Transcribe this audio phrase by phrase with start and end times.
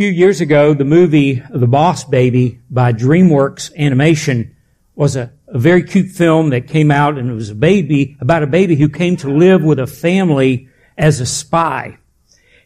[0.00, 4.56] few years ago, the movie The Boss Baby by DreamWorks Animation
[4.94, 8.42] was a, a, very cute film that came out and it was a baby, about
[8.42, 11.98] a baby who came to live with a family as a spy.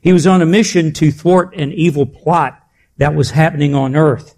[0.01, 2.63] He was on a mission to thwart an evil plot
[2.99, 4.37] that was happening on earth.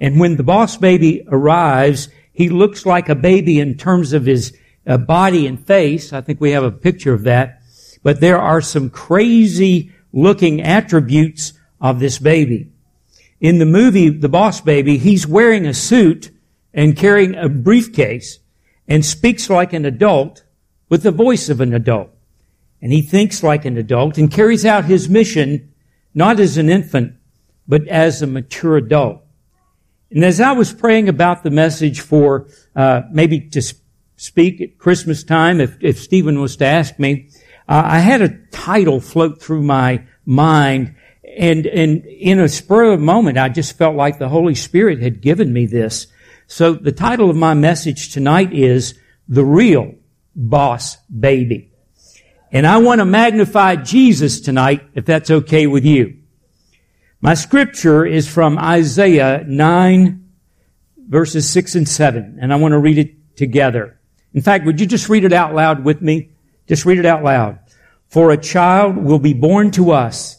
[0.00, 4.58] And when the boss baby arrives, he looks like a baby in terms of his
[4.88, 6.12] uh, body and face.
[6.12, 7.62] I think we have a picture of that.
[8.02, 11.52] But there are some crazy looking attributes
[11.84, 12.72] of this baby.
[13.42, 16.30] In the movie, The Boss Baby, he's wearing a suit
[16.72, 18.38] and carrying a briefcase
[18.88, 20.44] and speaks like an adult
[20.88, 22.08] with the voice of an adult.
[22.80, 25.74] And he thinks like an adult and carries out his mission
[26.14, 27.16] not as an infant,
[27.68, 29.22] but as a mature adult.
[30.10, 33.62] And as I was praying about the message for uh, maybe to
[34.16, 37.28] speak at Christmas time, if, if Stephen was to ask me,
[37.68, 40.94] uh, I had a title float through my mind
[41.36, 45.00] and, and in a spur of a moment, I just felt like the Holy Spirit
[45.00, 46.06] had given me this.
[46.46, 49.94] So the title of my message tonight is The Real
[50.36, 51.72] Boss Baby.
[52.52, 56.18] And I want to magnify Jesus tonight, if that's okay with you.
[57.20, 60.24] My scripture is from Isaiah 9
[61.08, 63.98] verses 6 and 7, and I want to read it together.
[64.32, 66.30] In fact, would you just read it out loud with me?
[66.66, 67.58] Just read it out loud.
[68.08, 70.38] For a child will be born to us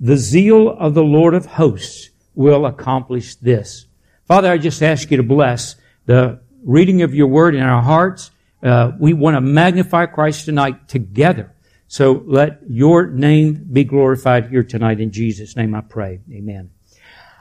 [0.00, 3.86] The zeal of the Lord of hosts will accomplish this.
[4.26, 5.74] Father, I just ask you to bless
[6.06, 8.30] the reading of your word in our hearts.
[8.62, 11.52] Uh, we want to magnify Christ tonight together.
[11.88, 15.00] So let your name be glorified here tonight.
[15.00, 16.20] In Jesus' name I pray.
[16.30, 16.70] Amen.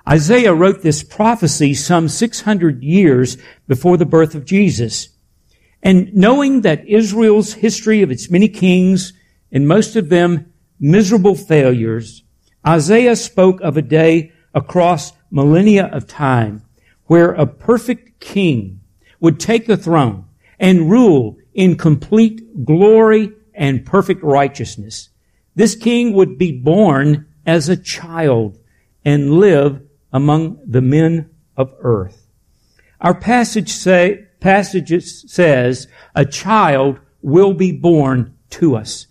[0.10, 3.38] Isaiah wrote this prophecy some 600 years
[3.68, 5.10] before the birth of Jesus.
[5.84, 9.14] And knowing that Israel's history of its many kings
[9.52, 12.24] and most of them miserable failures
[12.66, 16.64] Isaiah spoke of a day across millennia of time
[17.06, 18.82] where a perfect king
[19.20, 20.26] would take the throne
[20.60, 25.10] and rule in complete glory and perfect righteousness.
[25.56, 28.60] This king would be born as a child
[29.04, 29.82] and live
[30.12, 32.28] among the men of earth.
[33.02, 39.08] Our passage say, passage says a child will be born to us.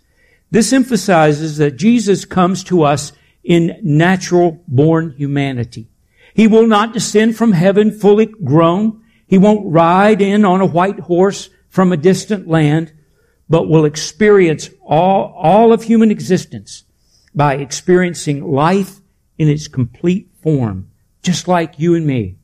[0.50, 3.12] This emphasizes that Jesus comes to us
[3.46, 5.88] in natural born humanity.
[6.34, 9.02] He will not descend from heaven fully grown.
[9.26, 12.92] He won't ride in on a white horse from a distant land,
[13.48, 16.84] but will experience all, all of human existence
[17.34, 19.00] by experiencing life
[19.38, 20.90] in its complete form,
[21.22, 22.36] just like you and me.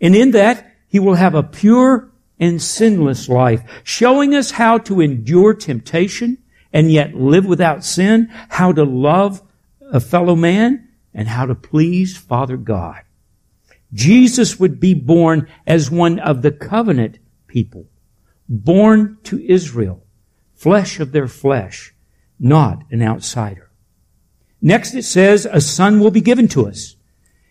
[0.00, 2.10] And in that, he will have a pure
[2.40, 6.38] and sinless life, showing us how to endure temptation
[6.72, 9.42] and yet live without sin, how to love
[9.92, 13.02] a fellow man and how to please Father God.
[13.92, 17.86] Jesus would be born as one of the covenant people,
[18.48, 20.04] born to Israel,
[20.54, 21.94] flesh of their flesh,
[22.38, 23.70] not an outsider.
[24.60, 26.96] Next it says, a son will be given to us.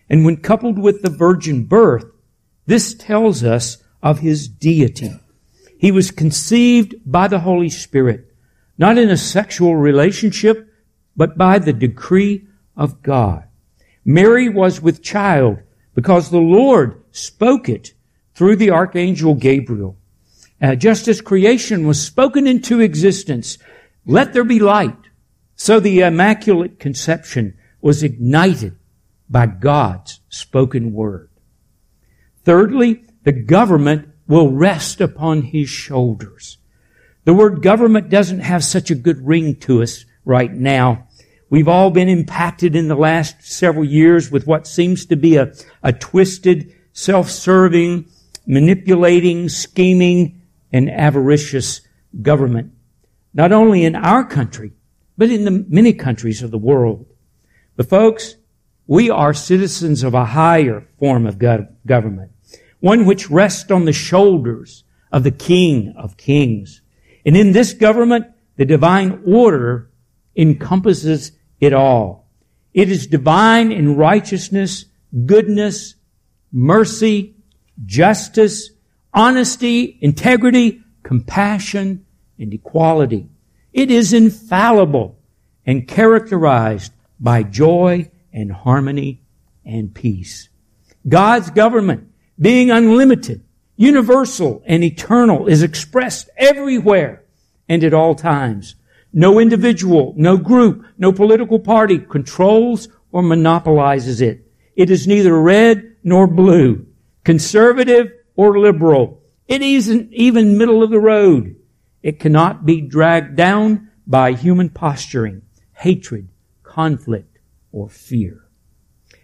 [0.08, 2.04] And when coupled with the virgin birth,
[2.66, 5.18] this tells us of his deity.
[5.78, 8.32] He was conceived by the Holy Spirit,
[8.76, 10.67] not in a sexual relationship,
[11.18, 12.46] but by the decree
[12.76, 13.44] of God.
[14.04, 15.58] Mary was with child
[15.94, 17.92] because the Lord spoke it
[18.34, 19.98] through the archangel Gabriel.
[20.62, 23.58] Uh, just as creation was spoken into existence,
[24.06, 24.96] let there be light.
[25.56, 28.76] So the immaculate conception was ignited
[29.28, 31.30] by God's spoken word.
[32.44, 36.58] Thirdly, the government will rest upon his shoulders.
[37.24, 41.07] The word government doesn't have such a good ring to us right now.
[41.50, 45.52] We've all been impacted in the last several years with what seems to be a,
[45.82, 48.06] a twisted, self-serving,
[48.46, 50.42] manipulating, scheming,
[50.72, 51.80] and avaricious
[52.20, 52.72] government.
[53.32, 54.72] Not only in our country,
[55.16, 57.06] but in the many countries of the world.
[57.76, 58.36] But folks,
[58.86, 62.32] we are citizens of a higher form of government,
[62.80, 66.82] one which rests on the shoulders of the King of Kings.
[67.24, 69.90] And in this government, the divine order
[70.36, 72.28] encompasses it all.
[72.72, 74.84] It is divine in righteousness,
[75.26, 75.94] goodness,
[76.52, 77.34] mercy,
[77.84, 78.70] justice,
[79.12, 82.04] honesty, integrity, compassion,
[82.38, 83.28] and equality.
[83.72, 85.18] It is infallible
[85.66, 89.22] and characterized by joy and harmony
[89.64, 90.48] and peace.
[91.08, 93.42] God's government, being unlimited,
[93.76, 97.24] universal, and eternal, is expressed everywhere
[97.68, 98.74] and at all times.
[99.12, 104.46] No individual, no group, no political party controls or monopolizes it.
[104.76, 106.86] It is neither red nor blue,
[107.24, 109.22] conservative or liberal.
[109.46, 111.56] It isn't even middle of the road.
[112.02, 116.28] It cannot be dragged down by human posturing, hatred,
[116.62, 117.38] conflict,
[117.72, 118.44] or fear.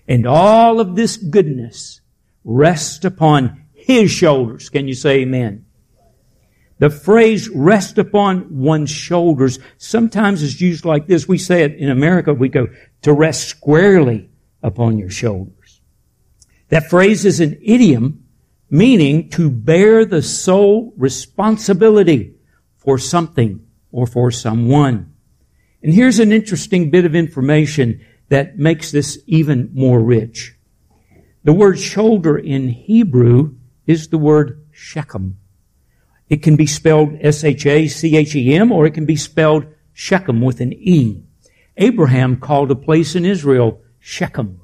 [0.09, 2.01] And all of this goodness
[2.43, 4.69] rests upon His shoulders.
[4.69, 5.67] Can you say amen?
[6.85, 11.27] The phrase rest upon one's shoulders sometimes is used like this.
[11.27, 12.69] We say it in America, we go
[13.01, 14.29] to rest squarely
[14.63, 15.81] upon your shoulders.
[16.69, 18.27] That phrase is an idiom
[18.69, 22.35] meaning to bear the sole responsibility
[22.77, 25.15] for something or for someone.
[25.83, 30.55] And here's an interesting bit of information that makes this even more rich.
[31.45, 33.55] The word shoulder in Hebrew
[33.87, 35.39] is the word Shechem.
[36.29, 41.23] It can be spelled S-H-A-C-H-E-M or it can be spelled Shechem with an E.
[41.77, 44.61] Abraham called a place in Israel Shechem.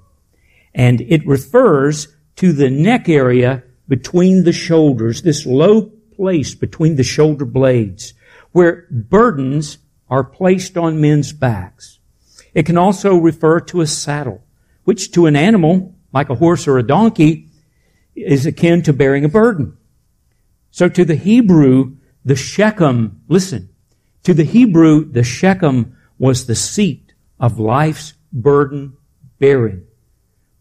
[0.75, 7.03] And it refers to the neck area between the shoulders, this low place between the
[7.03, 8.15] shoulder blades,
[8.53, 9.79] where burdens
[10.09, 11.99] are placed on men's backs.
[12.55, 14.45] It can also refer to a saddle,
[14.85, 17.49] which to an animal, like a horse or a donkey,
[18.15, 19.77] is akin to bearing a burden.
[20.71, 23.71] So to the Hebrew, the Shechem, listen,
[24.23, 28.97] to the Hebrew, the Shechem was the seat of life's burden
[29.39, 29.87] bearing.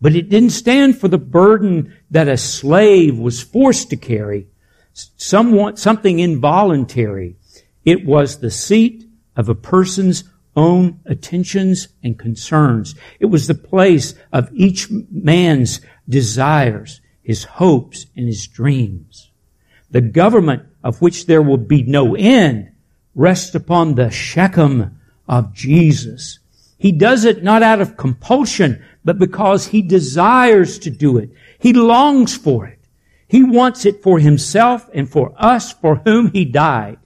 [0.02, 4.48] But it didn't stand for the burden that a slave was forced to carry,
[4.94, 7.36] somewhat, something involuntary.
[7.84, 10.24] It was the seat of a person's
[10.56, 12.96] own attentions and concerns.
[13.20, 19.29] It was the place of each man's desires, his hopes, and his dreams.
[19.92, 22.72] The government of which there will be no end
[23.16, 26.40] rests upon the Shechem of Jesus.
[26.78, 31.30] He does it not out of compulsion, but because he desires to do it.
[31.60, 32.80] He longs for it.
[33.28, 36.98] He wants it for himself and for us for whom he died.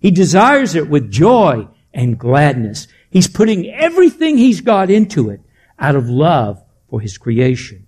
[0.00, 2.86] He desires it with joy and gladness.
[3.10, 5.40] He's putting everything he's got into it
[5.78, 7.86] out of love for his creation.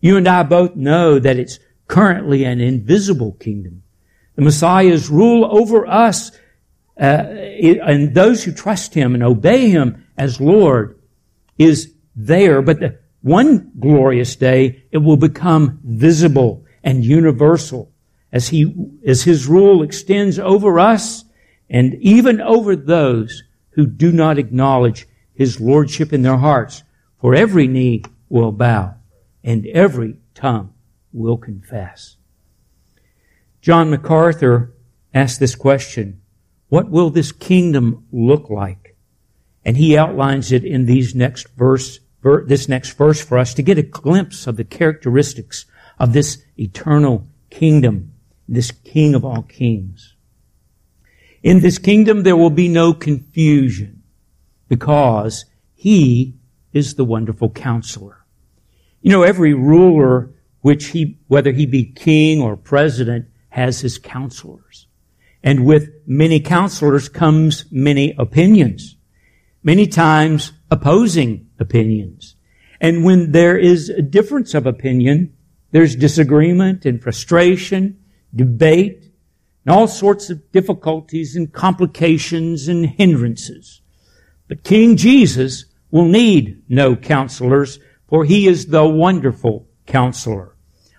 [0.00, 1.58] You and I both know that it's
[1.92, 3.82] currently an invisible kingdom.
[4.34, 6.32] The Messiah's rule over us
[6.98, 10.98] uh, and those who trust him and obey him as Lord
[11.58, 17.92] is there, but the, one glorious day it will become visible and universal
[18.32, 18.74] as he,
[19.06, 21.26] as his rule extends over us
[21.68, 23.42] and even over those
[23.72, 26.84] who do not acknowledge his lordship in their hearts.
[27.20, 28.94] For every knee will bow
[29.44, 30.71] and every tongue
[31.12, 32.16] will confess.
[33.60, 34.74] John MacArthur
[35.14, 36.20] asked this question,
[36.68, 38.96] what will this kingdom look like?
[39.64, 43.62] And he outlines it in these next verse, ver, this next verse for us to
[43.62, 45.66] get a glimpse of the characteristics
[45.98, 48.12] of this eternal kingdom,
[48.48, 50.16] this king of all kings.
[51.42, 54.02] In this kingdom there will be no confusion
[54.68, 55.44] because
[55.74, 56.34] he
[56.72, 58.24] is the wonderful counselor.
[59.02, 60.30] You know, every ruler,
[60.62, 64.86] which he, whether he be king or president, has his counselors.
[65.42, 68.96] And with many counselors comes many opinions.
[69.62, 72.36] Many times opposing opinions.
[72.80, 75.34] And when there is a difference of opinion,
[75.70, 77.98] there's disagreement and frustration,
[78.34, 79.10] debate,
[79.64, 83.82] and all sorts of difficulties and complications and hindrances.
[84.48, 87.78] But King Jesus will need no counselors,
[88.08, 90.51] for he is the wonderful counselor.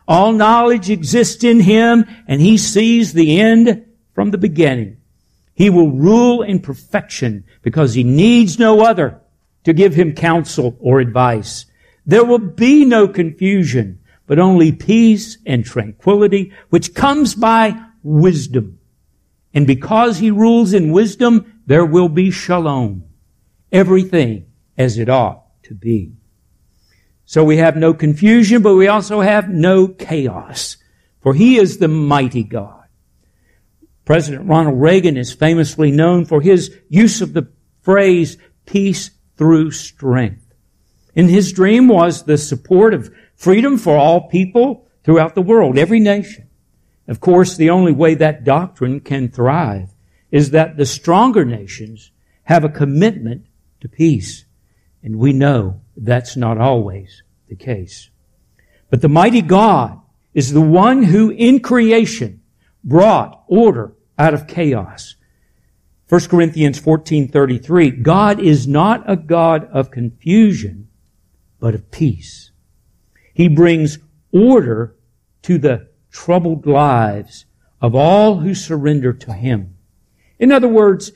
[0.07, 4.97] All knowledge exists in him, and he sees the end from the beginning.
[5.55, 9.21] He will rule in perfection because he needs no other
[9.63, 11.65] to give him counsel or advice.
[12.05, 18.79] There will be no confusion, but only peace and tranquility, which comes by wisdom.
[19.53, 23.05] And because he rules in wisdom, there will be shalom.
[23.71, 26.13] Everything as it ought to be.
[27.33, 30.77] So we have no confusion, but we also have no chaos.
[31.19, 32.83] For he is the mighty God.
[34.05, 37.47] President Ronald Reagan is famously known for his use of the
[37.81, 38.37] phrase
[38.67, 40.45] peace through strength.
[41.15, 45.99] And his dream was the support of Freedom for all people throughout the world, every
[45.99, 46.47] nation.
[47.07, 49.89] Of course, the only way that doctrine can thrive
[50.29, 52.11] is that the stronger nations
[52.43, 53.47] have a commitment
[53.81, 54.45] to peace.
[55.01, 58.09] And we know that's not always the case.
[58.89, 59.99] But the mighty God
[60.33, 62.41] is the one who in creation
[62.83, 65.15] brought order out of chaos.
[66.09, 70.87] 1 Corinthians 14:33 God is not a God of confusion
[71.59, 72.51] but of peace.
[73.33, 73.99] He brings
[74.31, 74.95] order
[75.43, 77.45] to the troubled lives
[77.81, 79.75] of all who surrender to him.
[80.39, 81.11] In other words,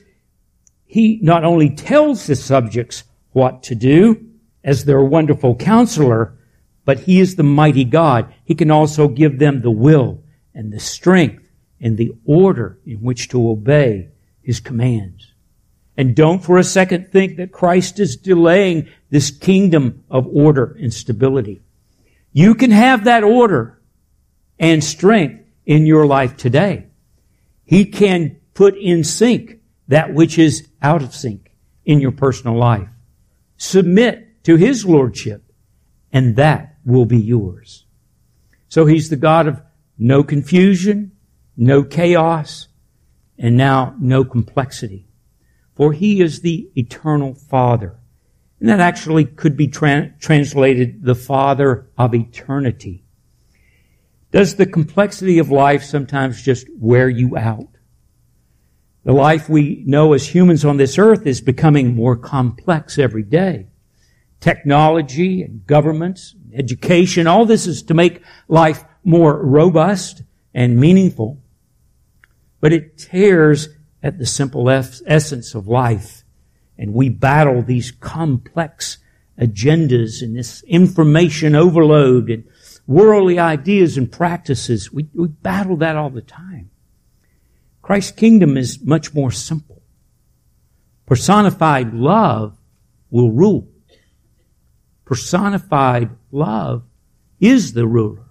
[0.86, 4.27] he not only tells the subjects what to do
[4.68, 6.36] as their wonderful counselor,
[6.84, 8.34] but he is the mighty God.
[8.44, 10.22] He can also give them the will
[10.52, 11.48] and the strength
[11.80, 14.08] and the order in which to obey
[14.42, 15.32] his commands.
[15.96, 20.92] And don't for a second think that Christ is delaying this kingdom of order and
[20.92, 21.62] stability.
[22.34, 23.80] You can have that order
[24.58, 26.88] and strength in your life today.
[27.64, 31.50] He can put in sync that which is out of sync
[31.86, 32.88] in your personal life.
[33.56, 35.48] Submit to His Lordship
[36.12, 37.86] and that will be yours.
[38.68, 39.62] So He's the God of
[39.98, 41.12] no confusion,
[41.56, 42.68] no chaos,
[43.38, 45.08] and now no complexity.
[45.74, 47.98] For He is the eternal Father.
[48.60, 53.04] And that actually could be tra- translated the Father of eternity.
[54.30, 57.68] Does the complexity of life sometimes just wear you out?
[59.04, 63.68] The life we know as humans on this earth is becoming more complex every day.
[64.40, 70.22] Technology and governments, education, all this is to make life more robust
[70.54, 71.42] and meaningful.
[72.60, 73.68] But it tears
[74.02, 76.24] at the simple essence of life.
[76.76, 78.98] And we battle these complex
[79.40, 82.44] agendas and this information overload and
[82.86, 84.92] worldly ideas and practices.
[84.92, 86.70] We, we battle that all the time.
[87.82, 89.82] Christ's kingdom is much more simple.
[91.06, 92.58] Personified love
[93.10, 93.68] will rule.
[95.08, 96.82] Personified love
[97.40, 98.26] is the ruler.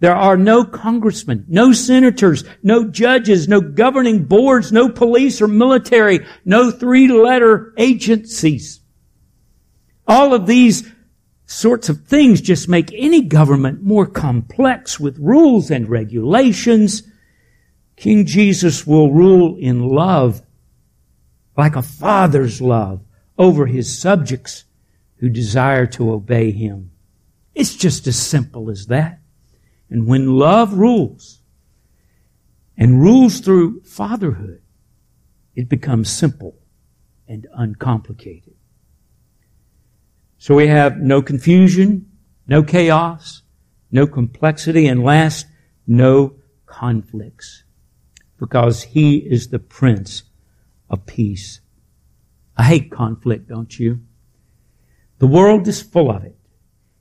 [0.00, 6.24] There are no congressmen, no senators, no judges, no governing boards, no police or military,
[6.42, 8.80] no three-letter agencies.
[10.06, 10.90] All of these
[11.44, 17.02] sorts of things just make any government more complex with rules and regulations.
[17.96, 20.40] King Jesus will rule in love,
[21.58, 23.02] like a father's love,
[23.36, 24.64] over his subjects
[25.24, 26.90] who desire to obey him.
[27.54, 29.20] It's just as simple as that.
[29.88, 31.40] And when love rules,
[32.76, 34.60] and rules through fatherhood,
[35.56, 36.58] it becomes simple
[37.26, 38.52] and uncomplicated.
[40.36, 42.04] So we have no confusion,
[42.46, 43.40] no chaos,
[43.90, 45.46] no complexity, and last,
[45.86, 46.34] no
[46.66, 47.64] conflicts.
[48.38, 50.24] Because he is the Prince
[50.90, 51.62] of Peace.
[52.58, 54.00] I hate conflict, don't you?
[55.18, 56.36] The world is full of it.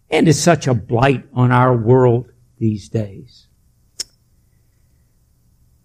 [0.09, 3.47] And it's such a blight on our world these days.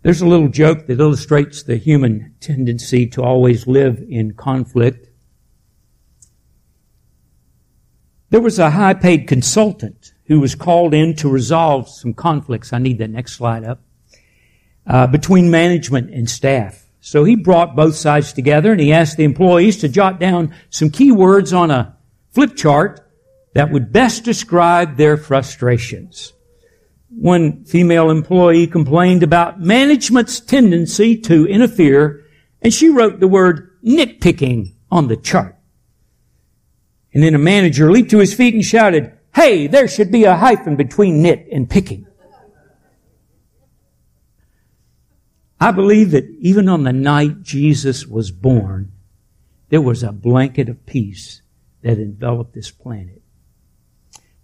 [0.03, 5.09] There's a little joke that illustrates the human tendency to always live in conflict.
[8.31, 12.73] There was a high paid consultant who was called in to resolve some conflicts.
[12.73, 13.81] I need that next slide up.
[14.87, 16.87] Uh, between management and staff.
[17.01, 20.91] So he brought both sides together and he asked the employees to jot down some
[20.91, 21.98] key words on a
[22.39, 23.01] flip chart
[23.55, 26.33] that would best describe their frustrations.
[27.09, 32.25] One female employee complained about management's tendency to interfere
[32.63, 35.57] and she wrote the word nitpicking on the chart.
[37.13, 40.37] And then a manager leaped to his feet and shouted, Hey, there should be a
[40.37, 42.07] hyphen between nit and picking.
[45.61, 48.93] I believe that even on the night Jesus was born,
[49.71, 51.43] there was a blanket of peace
[51.83, 53.23] that enveloped this planet.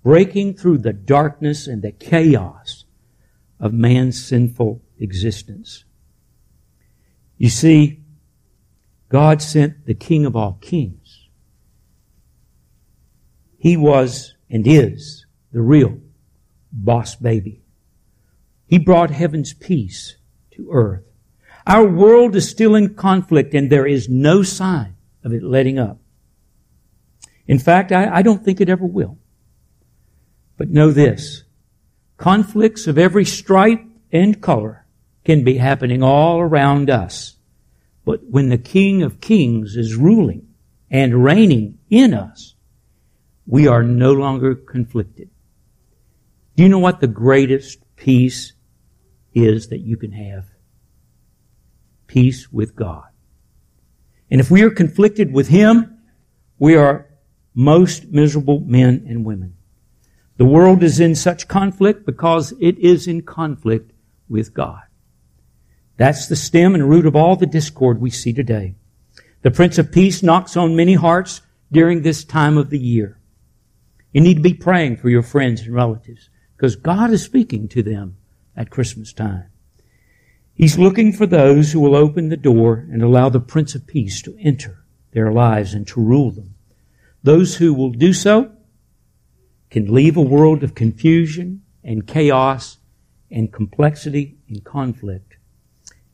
[0.02, 2.84] Breaking through the darkness and the chaos
[3.58, 5.84] of man's sinful existence.
[7.38, 8.02] You see,
[9.08, 11.24] God sent the King of all kings
[13.64, 15.98] he was and is the real
[16.70, 17.62] boss baby.
[18.66, 20.16] He brought heaven's peace
[20.50, 21.04] to earth.
[21.66, 25.98] Our world is still in conflict and there is no sign of it letting up.
[27.46, 29.18] In fact, I, I don't think it ever will.
[30.56, 31.44] But know this.
[32.16, 34.86] Conflicts of every stripe and color
[35.24, 37.36] can be happening all around us.
[38.04, 40.46] But when the King of Kings is ruling
[40.90, 42.54] and reigning in us,
[43.46, 45.30] we are no longer conflicted.
[46.56, 48.52] Do you know what the greatest peace
[49.34, 50.46] is that you can have?
[52.06, 53.04] Peace with God.
[54.30, 55.98] And if we are conflicted with Him,
[56.58, 57.08] we are
[57.54, 59.56] most miserable men and women.
[60.36, 63.92] The world is in such conflict because it is in conflict
[64.28, 64.82] with God.
[65.96, 68.74] That's the stem and root of all the discord we see today.
[69.42, 73.20] The Prince of Peace knocks on many hearts during this time of the year.
[74.12, 77.82] You need to be praying for your friends and relatives because God is speaking to
[77.82, 78.16] them
[78.56, 79.50] at Christmas time.
[80.54, 84.22] He's looking for those who will open the door and allow the Prince of Peace
[84.22, 86.53] to enter their lives and to rule them.
[87.24, 88.52] Those who will do so
[89.70, 92.76] can leave a world of confusion and chaos
[93.30, 95.38] and complexity and conflict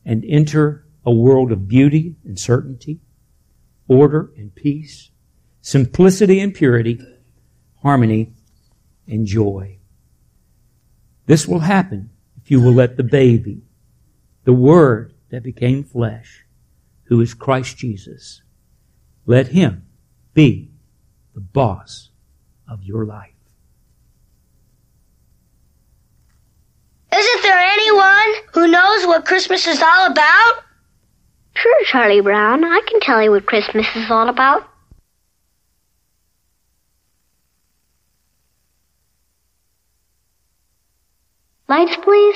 [0.05, 3.01] and enter a world of beauty and certainty,
[3.89, 5.11] order and peace,
[5.59, 6.99] simplicity and purity,
[7.81, 8.31] harmony
[9.05, 9.79] and joy.
[11.25, 12.09] This will happen
[12.41, 13.63] if you will let the baby,
[14.45, 16.45] the Word that became flesh,
[17.03, 18.43] who is Christ Jesus,
[19.25, 19.85] let Him
[20.33, 20.70] be
[21.33, 22.09] the boss
[22.67, 23.31] of your life.
[27.13, 30.63] Isn't there anyone who knows what Christmas is all about?
[31.53, 32.63] Sure, Charlie Brown.
[32.63, 34.67] I can tell you what Christmas is all about.
[41.67, 42.35] Lights, please.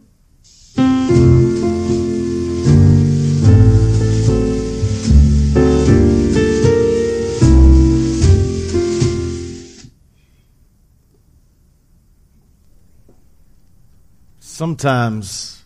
[14.61, 15.63] Sometimes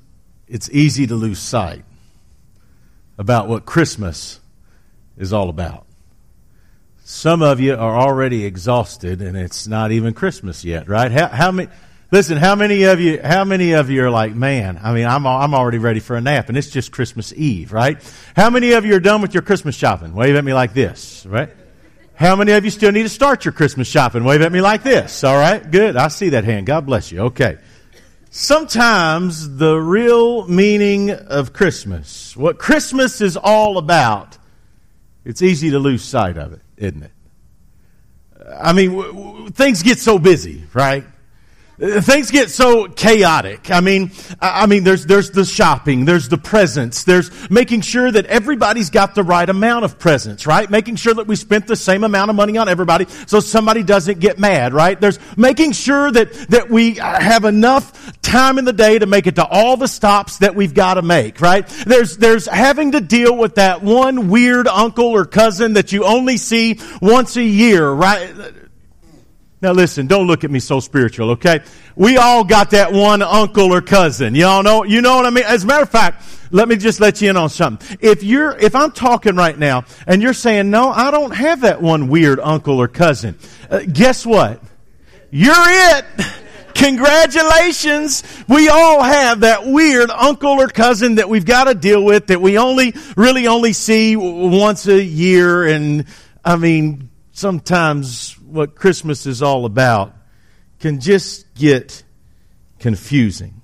[0.48, 1.84] it's easy to lose sight
[3.18, 4.40] about what Christmas
[5.18, 5.86] is all about.
[7.04, 11.12] Some of you are already exhausted and it's not even Christmas yet, right?
[11.12, 11.70] How, how many,
[12.12, 15.26] listen, how many of you, how many of you are like, man, I mean, I'm,
[15.26, 17.98] I'm already ready for a nap and it's just Christmas Eve, right?
[18.36, 20.14] How many of you are done with your Christmas shopping?
[20.14, 21.50] Wave at me like this, right?
[22.16, 24.24] How many of you still need to start your Christmas shopping?
[24.24, 25.24] Wave at me like this.
[25.24, 25.70] All right.
[25.70, 25.98] Good.
[25.98, 26.66] I see that hand.
[26.66, 27.22] God bless you.
[27.24, 27.58] Okay.
[28.30, 34.38] Sometimes the real meaning of Christmas, what Christmas is all about,
[35.24, 37.12] it's easy to lose sight of it, isn't it?
[38.60, 41.06] I mean, w- w- things get so busy, right?
[41.82, 43.70] Uh, things get so chaotic.
[43.70, 48.26] I mean, I mean, there's, there's the shopping, there's the presents, there's making sure that
[48.28, 50.70] everybody's got the right amount of presents, right?
[50.70, 54.20] Making sure that we spent the same amount of money on everybody so somebody doesn't
[54.22, 55.00] get mad, right?
[55.00, 59.28] There's making sure that, that we uh, have enough time in the day to make
[59.28, 61.68] it to all the stops that we've got to make, right?
[61.86, 66.38] There's, there's having to deal with that one weird uncle or cousin that you only
[66.38, 68.34] see once a year, right?
[69.62, 71.62] Now listen, don't look at me so spiritual, okay?
[71.96, 74.36] We all got that one uncle or cousin.
[74.36, 75.46] Y'all know, you know what I mean?
[75.46, 77.98] As a matter of fact, let me just let you in on something.
[78.02, 81.82] If you're, if I'm talking right now and you're saying, no, I don't have that
[81.82, 83.38] one weird uncle or cousin,
[83.70, 84.62] uh, guess what?
[85.32, 86.06] You're it.
[86.76, 88.24] Congratulations.
[88.50, 92.42] We all have that weird uncle or cousin that we've got to deal with that
[92.42, 95.66] we only, really only see once a year.
[95.66, 96.06] And
[96.44, 100.16] I mean, sometimes what Christmas is all about
[100.80, 102.04] can just get
[102.80, 103.62] confusing.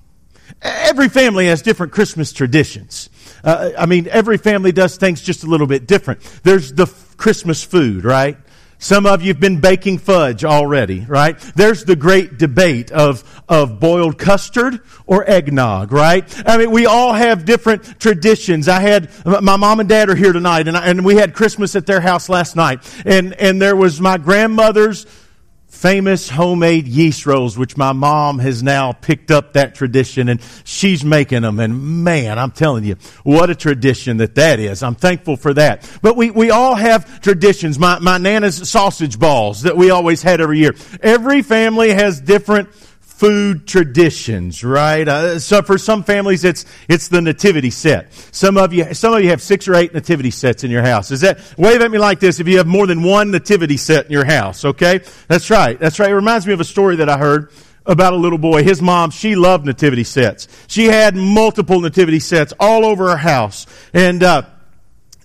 [0.62, 3.10] Every family has different Christmas traditions.
[3.44, 6.22] Uh, I mean, every family does things just a little bit different.
[6.44, 6.86] There's the
[7.18, 8.38] Christmas food, right?
[8.82, 11.38] Some of you have been baking fudge already, right?
[11.56, 16.28] There's the great debate of, of boiled custard or eggnog, right?
[16.50, 18.68] I mean, we all have different traditions.
[18.68, 21.76] I had, my mom and dad are here tonight and, I, and we had Christmas
[21.76, 22.80] at their house last night.
[23.06, 25.06] And, and there was my grandmother's
[25.72, 31.04] famous homemade yeast rolls, which my mom has now picked up that tradition and she's
[31.04, 31.60] making them.
[31.60, 34.84] And man, I'm telling you, what a tradition that that is.
[34.84, 35.90] I'm thankful for that.
[36.02, 37.80] But we, we all have traditions.
[37.80, 40.76] My, my Nana's sausage balls that we always had every year.
[41.02, 42.70] Every family has different
[43.22, 45.08] food traditions, right?
[45.08, 48.12] Uh, so for some families, it's it's the nativity set.
[48.32, 51.12] Some of you, some of you have six or eight nativity sets in your house.
[51.12, 52.40] Is that wave at me like this?
[52.40, 55.02] If you have more than one nativity set in your house, okay?
[55.28, 55.80] That's right.
[55.80, 56.10] That's right.
[56.10, 57.52] It reminds me of a story that I heard
[57.86, 58.64] about a little boy.
[58.64, 60.48] His mom, she loved nativity sets.
[60.66, 64.42] She had multiple nativity sets all over her house, and uh,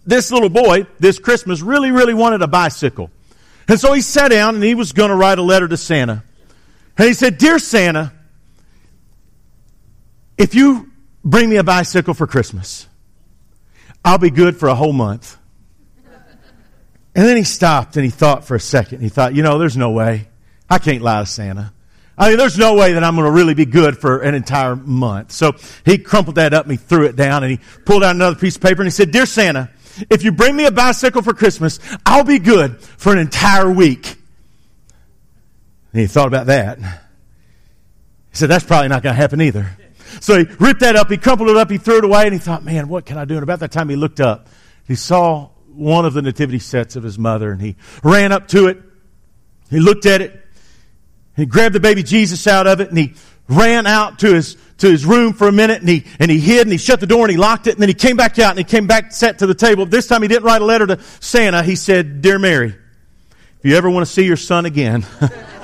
[0.05, 3.11] this little boy, this Christmas, really, really wanted a bicycle.
[3.69, 6.25] And so he sat down and he was going to write a letter to Santa.
[6.99, 8.13] And he said, Dear Santa,
[10.39, 10.91] if you
[11.25, 12.87] bring me a bicycle for Christmas,
[14.05, 15.37] I'll be good for a whole month.
[17.15, 19.01] And then he stopped and he thought for a second.
[19.01, 20.29] He thought, you know, there's no way.
[20.69, 21.73] I can't lie to Santa.
[22.19, 24.77] I mean, there's no way that I'm going to really be good for an entire
[24.77, 25.33] month.
[25.33, 25.53] So
[25.85, 28.57] he crumpled that up and he threw it down and he pulled out another piece
[28.57, 29.71] of paper and he said, Dear Santa,
[30.11, 34.17] if you bring me a bicycle for Christmas, I'll be good for an entire week.
[35.97, 36.79] And he thought about that.
[36.79, 39.67] He said, That's probably not going to happen either.
[40.21, 42.39] So he ripped that up, he crumpled it up, he threw it away, and he
[42.39, 43.33] thought, Man, what can I do?
[43.33, 44.51] And about that time he looked up.
[44.87, 48.67] He saw one of the nativity sets of his mother, and he ran up to
[48.67, 48.79] it.
[49.71, 50.39] He looked at it.
[51.35, 53.15] He grabbed the baby Jesus out of it, and he
[53.49, 56.61] ran out to his to his room for a minute and he, and he hid
[56.61, 58.51] and he shut the door and he locked it and then he came back out
[58.51, 59.87] and he came back sat to the table.
[59.87, 61.63] This time he didn't write a letter to Santa.
[61.63, 62.77] He said, Dear Mary,
[63.59, 65.07] if you ever want to see your son again,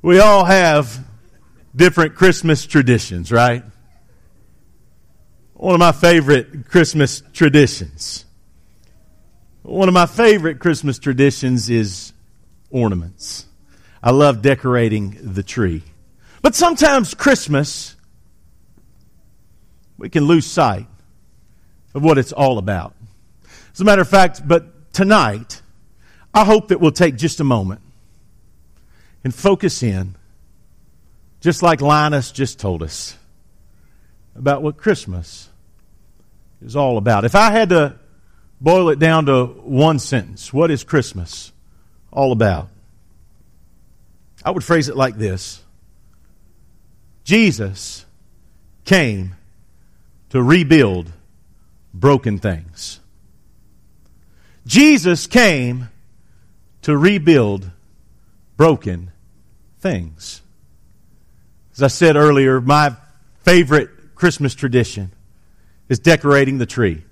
[0.00, 1.04] We all have
[1.74, 3.64] different Christmas traditions, right?
[5.54, 8.24] One of my favorite Christmas traditions.
[9.62, 12.12] One of my favorite Christmas traditions is
[12.70, 13.46] ornaments.
[14.00, 15.82] I love decorating the tree.
[16.42, 17.96] But sometimes Christmas,
[19.98, 20.86] we can lose sight
[21.92, 22.94] of what it's all about.
[23.72, 25.60] As a matter of fact, but tonight,
[26.32, 27.80] I hope that we'll take just a moment
[29.28, 30.14] and focus in,
[31.42, 33.14] just like Linus just told us,
[34.34, 35.50] about what Christmas
[36.62, 37.26] is all about.
[37.26, 37.96] If I had to
[38.58, 41.52] boil it down to one sentence, what is Christmas
[42.10, 42.70] all about?
[44.42, 45.62] I would phrase it like this
[47.22, 48.06] Jesus
[48.86, 49.34] came
[50.30, 51.12] to rebuild
[51.92, 52.98] broken things.
[54.64, 55.90] Jesus came
[56.80, 57.70] to rebuild
[58.56, 59.12] broken
[59.80, 60.42] things.
[61.74, 62.96] As I said earlier, my
[63.44, 65.12] favorite Christmas tradition
[65.88, 67.04] is decorating the tree.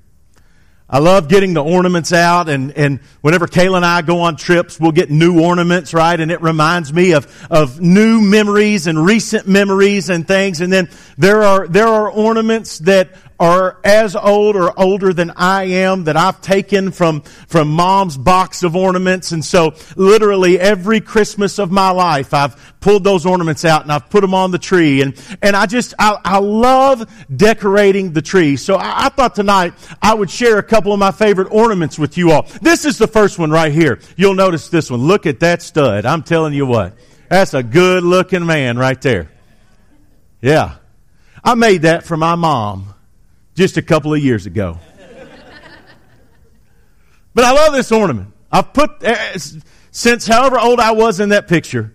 [0.88, 4.78] I love getting the ornaments out and, and whenever Kayla and I go on trips,
[4.78, 6.18] we'll get new ornaments, right?
[6.18, 10.60] And it reminds me of, of new memories and recent memories and things.
[10.60, 15.64] And then there are, there are ornaments that are as old or older than I
[15.64, 19.32] am that I've taken from, from mom's box of ornaments.
[19.32, 24.08] And so literally every Christmas of my life, I've pulled those ornaments out and I've
[24.08, 25.02] put them on the tree.
[25.02, 28.56] And, and I just, I, I love decorating the tree.
[28.56, 32.16] So I, I thought tonight I would share a couple of my favorite ornaments with
[32.16, 32.46] you all.
[32.62, 34.00] This is the first one right here.
[34.16, 35.00] You'll notice this one.
[35.00, 36.06] Look at that stud.
[36.06, 36.94] I'm telling you what.
[37.28, 39.30] That's a good looking man right there.
[40.40, 40.76] Yeah.
[41.44, 42.94] I made that for my mom
[43.56, 44.78] just a couple of years ago.
[47.34, 48.32] but I love this ornament.
[48.52, 49.38] I've put, uh,
[49.90, 51.92] since however old I was in that picture,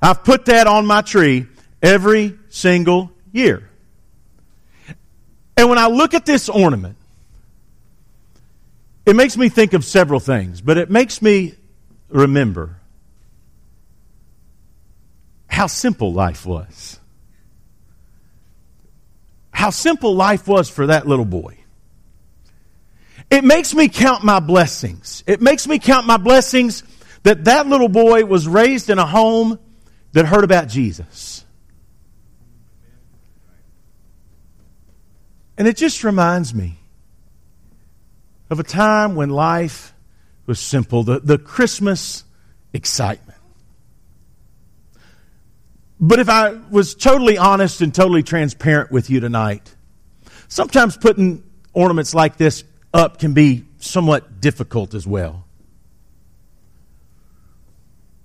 [0.00, 1.46] I've put that on my tree
[1.82, 3.68] every single year.
[5.56, 6.96] And when I look at this ornament,
[9.04, 11.54] it makes me think of several things, but it makes me
[12.08, 12.76] remember
[15.48, 16.97] how simple life was
[19.68, 21.58] how simple life was for that little boy.
[23.30, 25.22] It makes me count my blessings.
[25.26, 26.82] It makes me count my blessings
[27.22, 29.58] that that little boy was raised in a home
[30.12, 31.44] that heard about Jesus.
[35.58, 36.78] And it just reminds me
[38.48, 39.92] of a time when life
[40.46, 42.24] was simple, the, the Christmas
[42.72, 43.37] excitement.
[46.00, 49.74] But if I was totally honest and totally transparent with you tonight,
[50.46, 55.44] sometimes putting ornaments like this up can be somewhat difficult as well.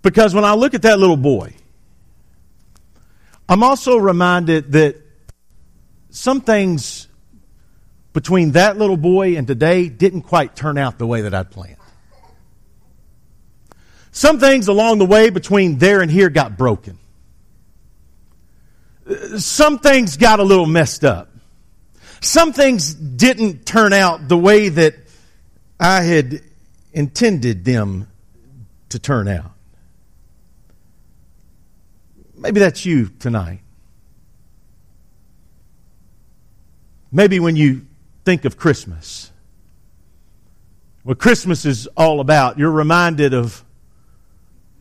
[0.04, 1.56] Because when I look at that little boy,
[3.50, 4.98] I'm also reminded that
[6.10, 7.08] some things
[8.12, 11.78] between that little boy and today didn't quite turn out the way that I'd planned.
[14.12, 17.00] Some things along the way between there and here got broken.
[19.38, 21.30] Some things got a little messed up.
[22.22, 24.96] Some things didn't turn out the way that
[25.80, 26.42] I had
[26.94, 28.08] intended them
[28.90, 29.52] to turn out.
[32.38, 33.60] Maybe that's you tonight.
[37.12, 37.86] Maybe when you
[38.26, 39.32] think of Christmas,
[41.04, 43.64] what Christmas is all about, you're reminded of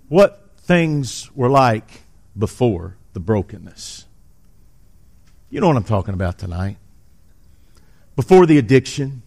[0.09, 2.03] what things were like
[2.39, 4.02] before the brokenness.
[5.53, 6.79] You know what I'm talking about tonight.
[8.17, 9.21] Before the addiction,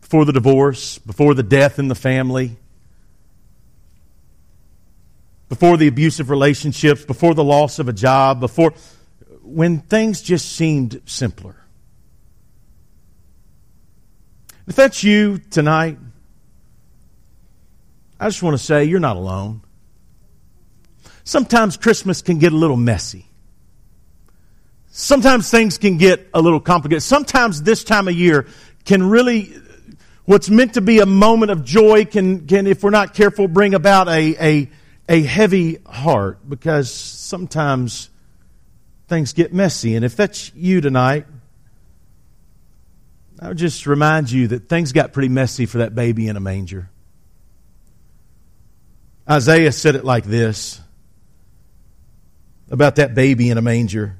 [0.00, 2.56] before the divorce, before the death in the family,
[5.50, 8.72] before the abusive relationships, before the loss of a job, before
[9.42, 11.56] when things just seemed simpler.
[14.66, 15.98] If that's you tonight,
[18.18, 19.60] I just want to say you're not alone.
[21.24, 23.26] Sometimes Christmas can get a little messy.
[24.90, 27.02] Sometimes things can get a little complicated.
[27.02, 28.46] Sometimes this time of year
[28.84, 29.54] can really,
[30.24, 33.74] what's meant to be a moment of joy can, can if we're not careful, bring
[33.74, 34.70] about a, a,
[35.08, 38.10] a heavy heart because sometimes
[39.06, 39.94] things get messy.
[39.94, 41.26] And if that's you tonight,
[43.40, 46.40] I would just remind you that things got pretty messy for that baby in a
[46.40, 46.90] manger.
[49.28, 50.80] Isaiah said it like this
[52.70, 54.19] about that baby in a manger.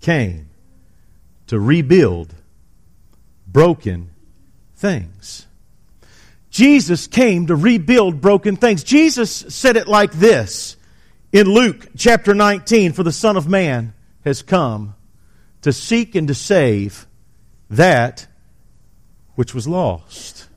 [0.00, 0.48] came
[1.48, 2.34] to rebuild
[3.46, 4.10] broken
[4.76, 5.46] things.
[6.50, 8.82] Jesus came to rebuild broken things.
[8.82, 10.76] Jesus said it like this
[11.32, 14.94] in Luke chapter 19 For the Son of Man has come
[15.62, 17.06] to seek and to save
[17.70, 18.26] that
[19.34, 20.48] which was lost.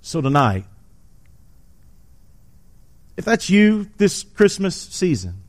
[0.00, 0.64] So tonight,
[3.16, 5.42] if that's you this Christmas season,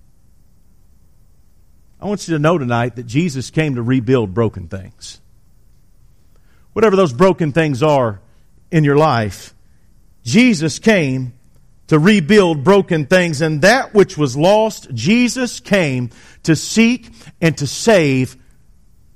[2.01, 5.21] I want you to know tonight that Jesus came to rebuild broken things.
[6.73, 8.19] Whatever those broken things are
[8.71, 9.53] in your life,
[10.23, 11.33] Jesus came
[11.87, 16.09] to rebuild broken things, and that which was lost, Jesus came
[16.43, 17.09] to seek
[17.41, 18.37] and to save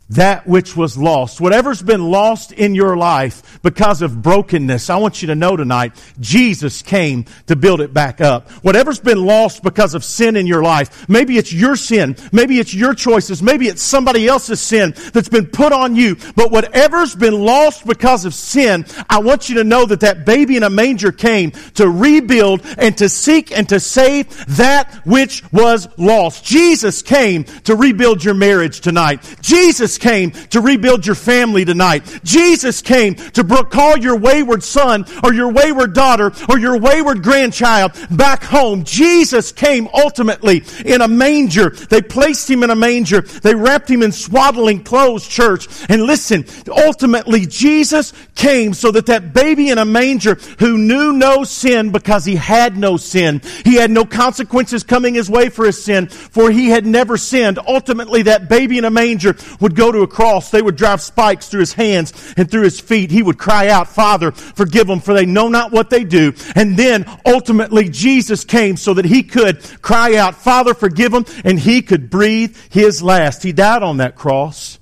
[0.09, 1.41] that which was lost.
[1.41, 5.93] Whatever's been lost in your life because of brokenness, I want you to know tonight,
[6.19, 8.49] Jesus came to build it back up.
[8.63, 12.73] Whatever's been lost because of sin in your life, maybe it's your sin, maybe it's
[12.73, 17.33] your choices, maybe it's somebody else's sin that's been put on you, but whatever's been
[17.33, 21.11] lost because of sin, I want you to know that that baby in a manger
[21.11, 26.45] came to rebuild and to seek and to save that which was lost.
[26.45, 29.23] Jesus came to rebuild your marriage tonight.
[29.41, 32.19] Jesus Came to rebuild your family tonight.
[32.23, 37.93] Jesus came to call your wayward son or your wayward daughter or your wayward grandchild
[38.11, 38.83] back home.
[38.83, 41.69] Jesus came ultimately in a manger.
[41.69, 43.21] They placed him in a manger.
[43.21, 45.67] They wrapped him in swaddling clothes, church.
[45.89, 51.43] And listen, ultimately Jesus came so that that baby in a manger who knew no
[51.43, 55.83] sin because he had no sin, he had no consequences coming his way for his
[55.83, 57.59] sin, for he had never sinned.
[57.67, 61.01] Ultimately, that baby in a manger would go go to a cross, they would drive
[61.01, 63.11] spikes through his hands and through his feet.
[63.11, 66.33] He would cry out, Father, forgive them for they know not what they do.
[66.55, 71.59] And then ultimately Jesus came so that he could cry out, Father, forgive them, and
[71.59, 73.43] he could breathe his last.
[73.43, 74.79] He died on that cross.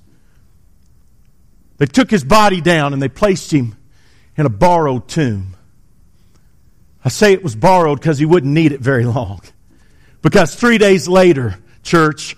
[1.76, 3.76] They took his body down and they placed him
[4.36, 5.56] in a borrowed tomb.
[7.04, 9.42] I say it was borrowed because he wouldn't need it very long.
[10.22, 12.36] Because three days later, church,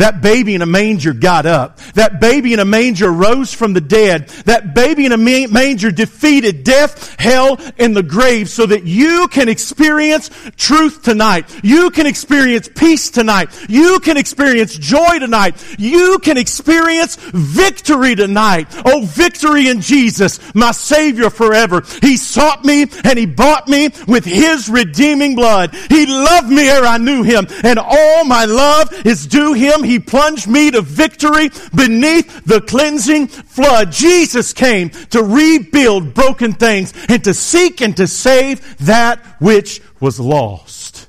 [0.00, 1.76] that baby in a manger got up.
[1.94, 4.28] That baby in a manger rose from the dead.
[4.46, 9.50] That baby in a manger defeated death, hell, and the grave so that you can
[9.50, 11.50] experience truth tonight.
[11.62, 13.50] You can experience peace tonight.
[13.68, 15.62] You can experience joy tonight.
[15.78, 18.68] You can experience victory tonight.
[18.86, 21.82] Oh, victory in Jesus, my Savior forever.
[22.00, 25.74] He sought me and He bought me with His redeeming blood.
[25.74, 29.98] He loved me ere I knew Him and all my love is due Him He
[29.98, 33.90] plunged me to victory beneath the cleansing flood.
[33.90, 40.20] Jesus came to rebuild broken things and to seek and to save that which was
[40.20, 41.08] lost.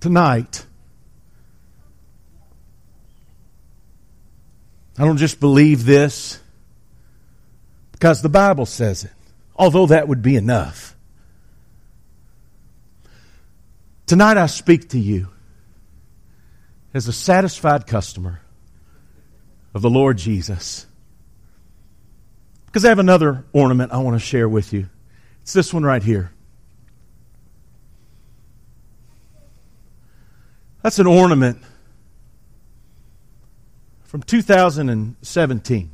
[0.00, 0.66] Tonight,
[4.98, 6.38] I don't just believe this
[7.92, 9.12] because the Bible says it,
[9.56, 10.95] although that would be enough.
[14.06, 15.28] Tonight I speak to you
[16.94, 18.40] as a satisfied customer
[19.74, 20.86] of the Lord Jesus.
[22.66, 24.88] Because I have another ornament I want to share with you.
[25.42, 26.32] It's this one right here.
[30.82, 31.58] That's an ornament
[34.04, 35.90] from 2017.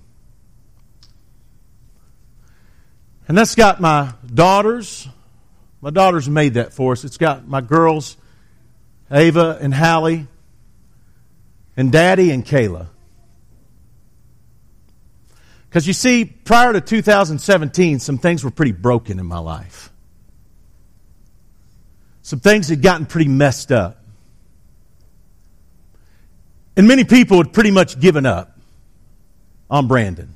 [3.27, 5.09] And that's got my daughters.
[5.83, 7.05] My daughters made that for us.
[7.05, 8.16] It's got my girls,
[9.11, 10.29] Ava and Hallie,
[11.77, 12.87] and Daddy and Kayla.
[15.68, 19.90] Because you see, prior to 2017, some things were pretty broken in my life.
[22.23, 24.05] Some things had gotten pretty messed up.
[26.77, 28.57] And many people had pretty much given up
[29.68, 30.35] on Brandon.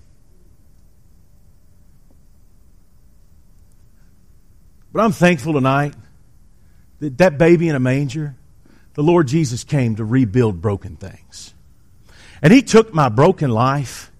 [4.97, 5.93] But I'm thankful tonight
[7.01, 8.35] that that baby in a manger,
[8.95, 11.53] the Lord Jesus came to rebuild broken things.
[12.41, 14.11] And He took my broken life,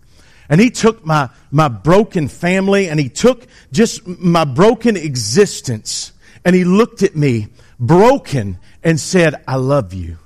[0.51, 6.13] and He took my, my broken family, and He took just my broken existence,
[6.45, 7.49] and He looked at me
[7.81, 10.19] broken and said, I love you.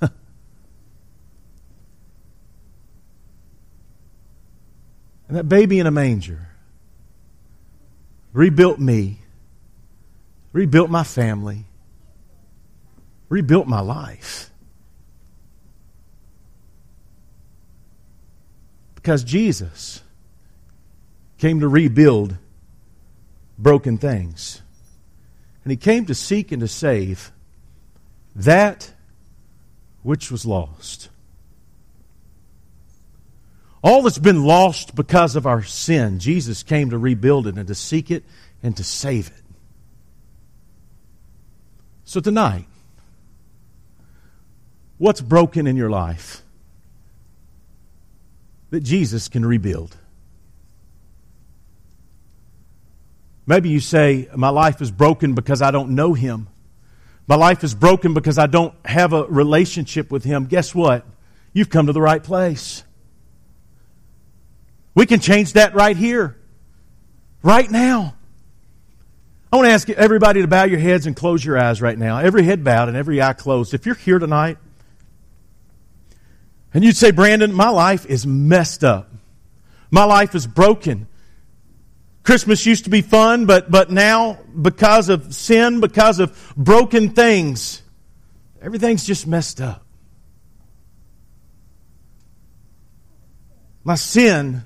[5.26, 6.46] And that baby in a manger
[8.32, 9.17] rebuilt me,
[10.52, 11.64] rebuilt my family,
[13.28, 14.50] rebuilt my life.
[18.94, 20.02] Because Jesus
[21.38, 22.36] came to rebuild
[23.58, 24.62] broken things.
[25.64, 27.32] And he came to seek and to save
[28.34, 28.92] that
[30.02, 31.08] which was lost.
[33.82, 37.74] All that's been lost because of our sin, Jesus came to rebuild it and to
[37.74, 38.24] seek it
[38.62, 39.47] and to save it.
[42.08, 42.64] So tonight,
[44.96, 46.40] what's broken in your life
[48.70, 49.94] that Jesus can rebuild?
[53.44, 56.48] Maybe you say, My life is broken because I don't know Him.
[57.26, 60.46] My life is broken because I don't have a relationship with Him.
[60.46, 61.04] Guess what?
[61.52, 62.84] You've come to the right place.
[64.94, 66.38] We can change that right here,
[67.42, 68.14] right now.
[69.50, 72.18] I want to ask everybody to bow your heads and close your eyes right now.
[72.18, 73.72] Every head bowed and every eye closed.
[73.72, 74.58] If you're here tonight
[76.74, 79.10] and you'd say, Brandon, my life is messed up.
[79.90, 81.06] My life is broken.
[82.24, 87.80] Christmas used to be fun, but, but now, because of sin, because of broken things,
[88.60, 89.82] everything's just messed up.
[93.82, 94.62] My sin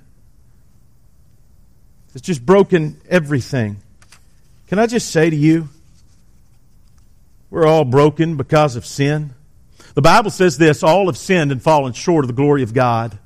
[2.14, 3.76] has just broken everything.
[4.72, 5.68] Can I just say to you,
[7.50, 9.34] we're all broken because of sin.
[9.92, 13.18] The Bible says this all have sinned and fallen short of the glory of God.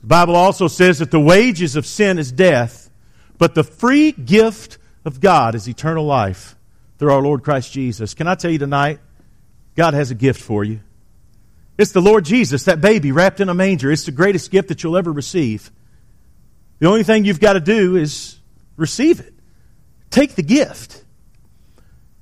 [0.00, 2.88] The Bible also says that the wages of sin is death,
[3.36, 6.56] but the free gift of God is eternal life
[6.98, 8.14] through our Lord Christ Jesus.
[8.14, 9.00] Can I tell you tonight,
[9.76, 10.80] God has a gift for you.
[11.76, 13.92] It's the Lord Jesus, that baby wrapped in a manger.
[13.92, 15.70] It's the greatest gift that you'll ever receive.
[16.78, 18.38] The only thing you've got to do is
[18.78, 19.34] receive it.
[20.10, 21.04] Take the gift.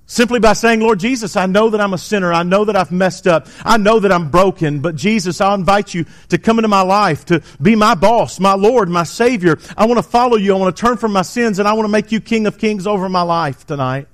[0.09, 2.33] Simply by saying, Lord Jesus, I know that I'm a sinner.
[2.33, 3.49] I know that I've messed up.
[3.65, 4.79] I know that I'm broken.
[4.81, 8.55] But Jesus, I'll invite you to come into my life, to be my boss, my
[8.55, 9.59] Lord, my Savior.
[9.77, 10.55] I want to follow you.
[10.55, 12.57] I want to turn from my sins and I want to make you King of
[12.57, 14.07] Kings over my life tonight.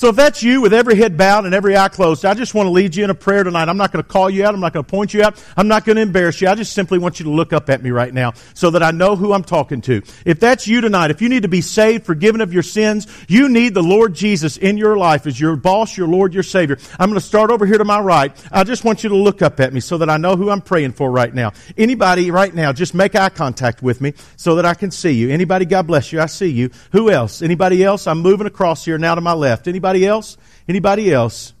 [0.00, 2.68] So if that's you with every head bowed and every eye closed, I just want
[2.68, 3.68] to lead you in a prayer tonight.
[3.68, 4.54] I'm not going to call you out.
[4.54, 5.44] I'm not going to point you out.
[5.58, 6.48] I'm not going to embarrass you.
[6.48, 8.92] I just simply want you to look up at me right now so that I
[8.92, 10.00] know who I'm talking to.
[10.24, 13.50] If that's you tonight, if you need to be saved, forgiven of your sins, you
[13.50, 16.78] need the Lord Jesus in your life as your boss, your Lord, your Savior.
[16.98, 18.32] I'm going to start over here to my right.
[18.50, 20.62] I just want you to look up at me so that I know who I'm
[20.62, 21.52] praying for right now.
[21.76, 25.28] Anybody right now, just make eye contact with me so that I can see you.
[25.28, 26.22] Anybody, God bless you.
[26.22, 26.70] I see you.
[26.92, 27.42] Who else?
[27.42, 28.06] Anybody else?
[28.06, 29.68] I'm moving across here now to my left.
[29.68, 30.36] Anybody Anybody else?
[30.68, 31.52] Anybody else?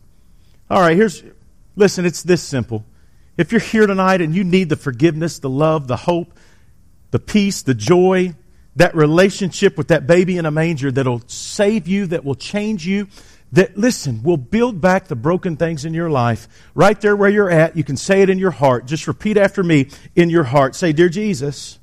[0.70, 1.24] All right, here's
[1.74, 2.84] listen, it's this simple.
[3.36, 6.32] If you're here tonight and you need the forgiveness, the love, the hope,
[7.10, 8.36] the peace, the joy,
[8.76, 13.08] that relationship with that baby in a manger that'll save you, that will change you,
[13.50, 16.46] that, listen, will build back the broken things in your life.
[16.72, 18.86] Right there where you're at, you can say it in your heart.
[18.86, 20.76] Just repeat after me in your heart.
[20.76, 21.80] Say, Dear Jesus,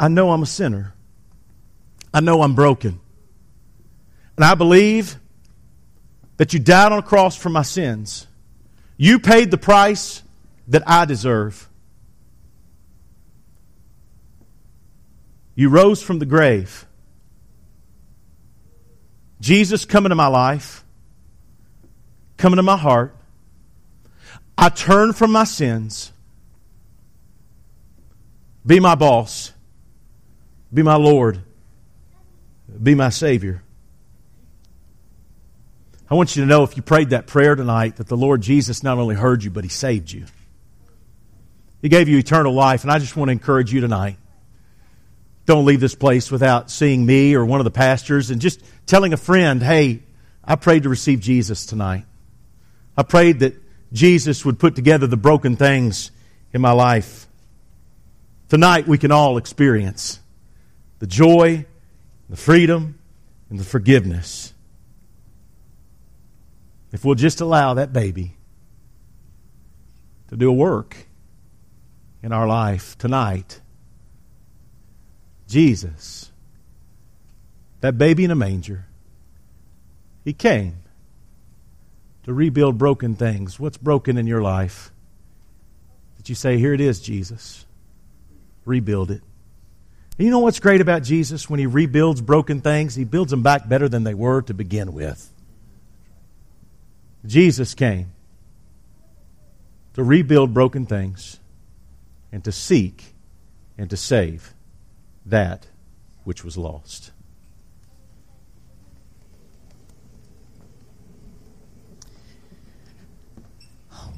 [0.00, 0.94] I know I'm a sinner.
[2.12, 2.98] I know I'm broken.
[4.36, 5.16] And I believe
[6.42, 8.26] that you died on a cross for my sins.
[8.96, 10.24] You paid the price
[10.66, 11.68] that I deserve.
[15.54, 16.84] You rose from the grave.
[19.40, 20.84] Jesus, come into my life,
[22.38, 23.14] come into my heart.
[24.58, 26.10] I turn from my sins.
[28.66, 29.52] Be my boss.
[30.74, 31.40] Be my Lord.
[32.82, 33.62] Be my Savior.
[36.12, 38.82] I want you to know if you prayed that prayer tonight that the Lord Jesus
[38.82, 40.26] not only heard you, but He saved you.
[41.80, 44.18] He gave you eternal life, and I just want to encourage you tonight.
[45.46, 49.14] Don't leave this place without seeing me or one of the pastors and just telling
[49.14, 50.02] a friend, hey,
[50.44, 52.04] I prayed to receive Jesus tonight.
[52.94, 53.54] I prayed that
[53.90, 56.10] Jesus would put together the broken things
[56.52, 57.26] in my life.
[58.50, 60.20] Tonight we can all experience
[60.98, 61.64] the joy,
[62.28, 62.98] the freedom,
[63.48, 64.52] and the forgiveness.
[66.92, 68.36] If we'll just allow that baby
[70.28, 70.96] to do a work
[72.22, 73.60] in our life tonight,
[75.48, 76.32] Jesus
[77.82, 78.86] that baby in a manger,
[80.24, 80.76] he came
[82.22, 83.60] to rebuild broken things.
[83.60, 84.92] What's broken in your life?
[86.16, 87.66] That you say, Here it is, Jesus.
[88.64, 89.20] Rebuild it.
[90.16, 91.50] And you know what's great about Jesus?
[91.50, 94.92] When he rebuilds broken things, he builds them back better than they were to begin
[94.92, 95.31] with.
[97.24, 98.12] Jesus came
[99.94, 101.38] to rebuild broken things
[102.32, 103.14] and to seek
[103.78, 104.54] and to save
[105.24, 105.66] that
[106.24, 107.12] which was lost.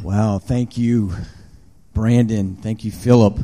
[0.02, 1.14] Wow, thank you,
[1.94, 2.56] Brandon.
[2.56, 3.38] Thank you, Philip.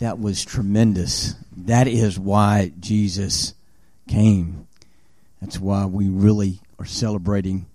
[0.00, 1.34] That was tremendous.
[1.56, 3.54] That is why Jesus
[4.08, 4.66] came.
[5.40, 7.66] That's why we really are celebrating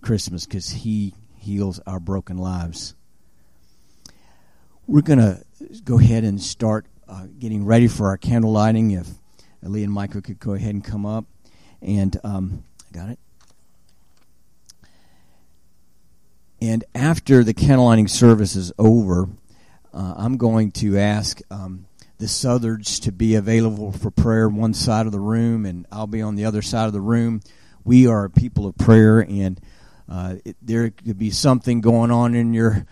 [0.00, 2.94] Christmas because He heals our broken lives.
[4.86, 5.44] We're going to
[5.84, 8.90] go ahead and start uh, getting ready for our candle lighting.
[8.92, 9.06] If
[9.62, 11.24] Lee and Michael could go ahead and come up.
[11.80, 13.18] And um, got it.
[16.60, 19.28] And after the candle lighting service is over,
[19.94, 21.86] uh, I'm going to ask um,
[22.18, 26.20] the Southards to be available for prayer one side of the room, and I'll be
[26.20, 27.42] on the other side of the room.
[27.84, 29.60] We are people of prayer, and
[30.08, 32.86] uh, it, there could be something going on in your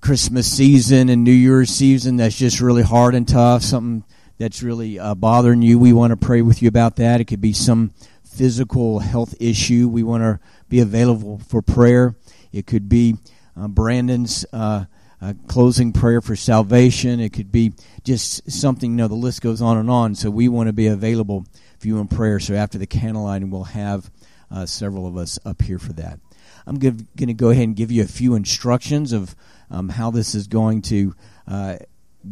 [0.00, 4.04] Christmas season and New Year's season that's just really hard and tough, something
[4.38, 5.78] that's really uh, bothering you.
[5.78, 7.20] We want to pray with you about that.
[7.20, 7.92] It could be some
[8.24, 9.88] physical health issue.
[9.88, 12.16] We want to be available for prayer.
[12.52, 13.16] It could be
[13.56, 14.84] uh, Brandon's uh,
[15.20, 17.20] uh, closing prayer for salvation.
[17.20, 17.72] It could be
[18.04, 20.14] just something, you know, the list goes on and on.
[20.14, 21.46] So we want to be available
[21.78, 22.38] for you in prayer.
[22.38, 24.10] So after the candlelighting, we'll have
[24.50, 26.18] uh, several of us up here for that.
[26.66, 29.36] I'm going to go ahead and give you a few instructions of
[29.70, 31.14] um, how this is going to
[31.46, 31.76] uh,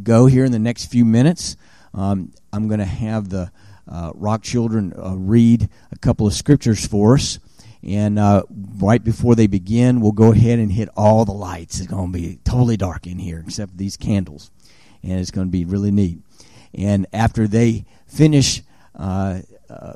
[0.03, 1.57] go here in the next few minutes.
[1.93, 3.53] Um, I'm going to have the
[3.87, 7.39] uh, Rock Children read a couple of scriptures for us.
[7.85, 8.45] And uh,
[8.79, 11.81] right before they begin, we'll go ahead and hit all the lights.
[11.81, 14.51] It's going to be totally dark in here, except these candles,
[15.03, 16.19] and it's going to be really neat.
[16.73, 18.63] And after they finish
[18.99, 19.95] uh, uh,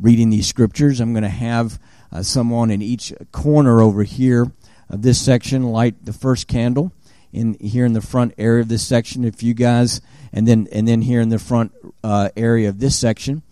[0.00, 1.80] reading these scriptures, I'm going to have
[2.12, 4.52] uh, someone in each corner over here
[4.88, 6.92] of this section light the first candle
[7.32, 9.24] in here in the front area of this section.
[9.24, 10.00] If you guys,
[10.32, 11.72] and then and then here in the front
[12.02, 13.42] uh, area of this section.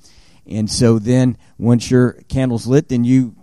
[0.49, 3.35] And so then, once your candle's lit, then you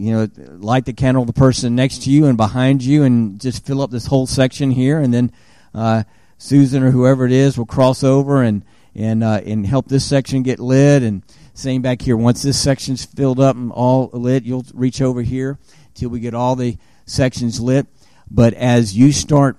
[0.00, 3.38] you know, light the candle of the person next to you and behind you and
[3.38, 4.98] just fill up this whole section here.
[4.98, 5.30] And then
[5.74, 6.04] uh,
[6.38, 8.64] Susan or whoever it is will cross over and,
[8.94, 11.02] and, uh, and help this section get lit.
[11.02, 11.22] And
[11.60, 12.16] same back here.
[12.16, 15.58] Once this section's filled up and all lit, you'll reach over here
[15.92, 17.86] till we get all the sections lit.
[18.30, 19.58] But as you start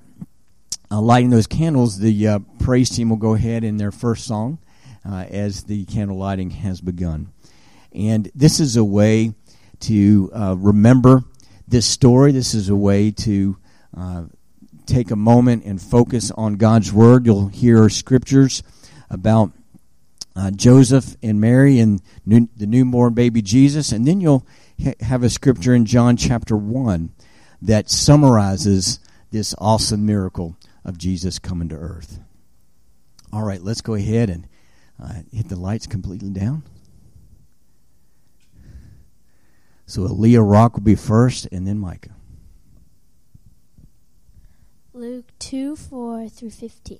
[0.90, 4.58] uh, lighting those candles, the uh, praise team will go ahead in their first song
[5.08, 7.32] uh, as the candle lighting has begun.
[7.94, 9.36] And this is a way
[9.82, 11.24] to uh, remember
[11.68, 12.32] this story.
[12.32, 13.58] This is a way to
[13.96, 14.24] uh,
[14.88, 17.28] take a moment and focus on God's Word.
[17.28, 18.64] You'll hear scriptures
[19.08, 19.52] about
[20.36, 24.46] uh, Joseph and Mary and new, the newborn baby Jesus, and then you'll
[24.84, 27.12] ha- have a scripture in John chapter 1
[27.62, 29.00] that summarizes
[29.32, 32.20] this awesome miracle of Jesus coming to earth.
[33.34, 34.48] All right, let's go ahead and
[35.02, 36.62] Uh, hit the lights completely down.
[39.88, 42.16] So Leah Rock will be first, and then Micah.
[44.94, 47.00] Luke 2 4 through 15.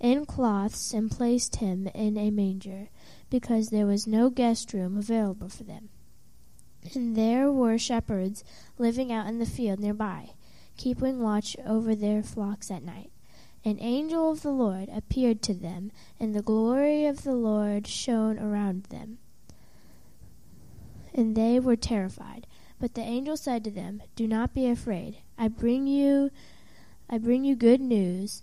[0.00, 2.88] in cloths and placed him in a manger,
[3.28, 5.90] because there was no guest room available for them.
[6.94, 8.42] And there were shepherds
[8.78, 10.30] living out in the field nearby,
[10.76, 13.12] keeping watch over their flocks at night.
[13.62, 18.38] An angel of the Lord appeared to them, and the glory of the Lord shone
[18.38, 19.18] around them.
[21.12, 22.46] And they were terrified.
[22.78, 25.18] But the angel said to them, Do not be afraid.
[25.36, 26.30] I bring you
[27.12, 28.42] I bring you good news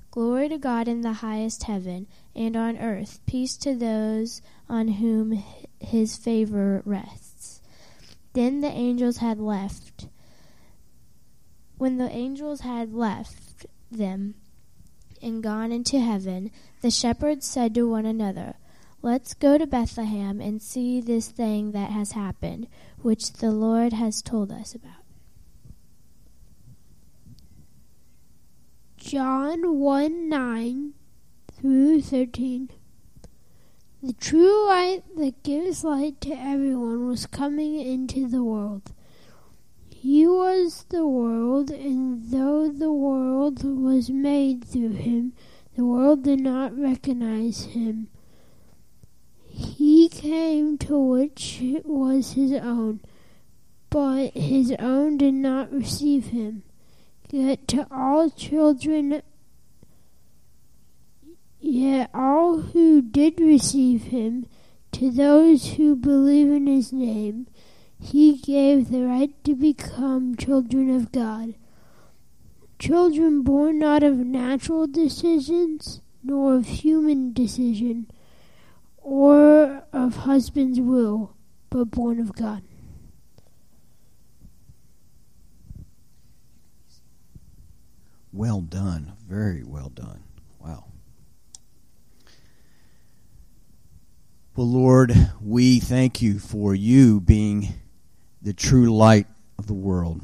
[0.11, 2.05] Glory to God in the highest heaven,
[2.35, 5.41] and on earth peace to those on whom
[5.79, 7.61] his favor rests.
[8.33, 10.07] Then the angels had left.
[11.77, 14.35] When the angels had left them
[15.21, 16.51] and gone into heaven,
[16.81, 18.55] the shepherds said to one another,
[19.01, 22.67] Let's go to Bethlehem and see this thing that has happened,
[22.99, 25.00] which the Lord has told us about.
[29.03, 30.93] John 1 9
[31.51, 32.69] through 13.
[34.03, 38.93] The true light that gives light to everyone was coming into the world.
[39.89, 45.33] He was the world, and though the world was made through him,
[45.75, 48.07] the world did not recognize him.
[49.47, 53.01] He came to which was his own,
[53.89, 56.61] but his own did not receive him.
[57.31, 59.21] Yet to all children,
[61.61, 64.47] yet all who did receive him,
[64.91, 67.47] to those who believe in his name,
[67.97, 71.55] he gave the right to become children of God.
[72.79, 78.11] Children born not of natural decisions, nor of human decision,
[78.97, 81.37] or of husband's will,
[81.69, 82.63] but born of God.
[88.33, 89.13] Well done.
[89.27, 90.23] Very well done.
[90.59, 90.85] Wow.
[94.55, 97.73] Well, Lord, we thank you for you being
[98.41, 99.27] the true light
[99.57, 100.21] of the world.